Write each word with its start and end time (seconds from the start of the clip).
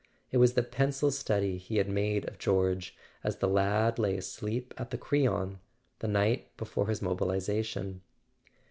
It 0.31 0.37
was 0.37 0.53
the 0.53 0.63
pencil 0.63 1.11
study 1.11 1.59
he 1.59 1.77
had 1.77 1.87
made 1.87 2.27
of 2.27 2.39
George 2.39 2.97
as 3.23 3.37
the 3.37 3.47
lad 3.47 3.99
lay 3.99 4.17
asleep 4.17 4.73
at 4.75 4.89
the 4.89 4.97
Crillon, 4.97 5.59
the 5.99 6.07
night 6.07 6.57
before 6.57 6.87
his 6.87 7.03
mobilisation. 7.03 8.01